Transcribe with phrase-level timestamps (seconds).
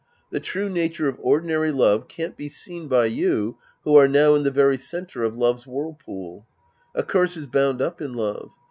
[0.31, 4.41] The true nature of ordinary love can't be seen by you who are now in
[4.41, 6.47] the very center of love's whirlpool.
[6.95, 8.49] A curse is bound up in love.